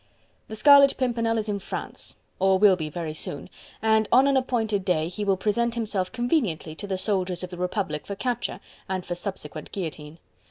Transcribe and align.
The 0.47 0.55
Scarlet 0.55 0.97
Pimpernel 0.97 1.37
is 1.37 1.47
in 1.47 1.59
France 1.59 2.17
or 2.39 2.57
will 2.57 2.75
be 2.75 2.89
very 2.89 3.13
soon, 3.13 3.51
and 3.83 4.07
on 4.11 4.25
an 4.25 4.35
appointed 4.35 4.83
day 4.83 5.07
he 5.09 5.23
will 5.23 5.37
present 5.37 5.75
himself 5.75 6.11
conveniently 6.11 6.73
to 6.73 6.87
the 6.87 6.97
soldiers 6.97 7.43
of 7.43 7.51
the 7.51 7.57
Republic 7.57 8.07
for 8.07 8.15
capture 8.15 8.61
and 8.89 9.05
for 9.05 9.13
subsequent 9.13 9.71
guillotine. 9.71 10.17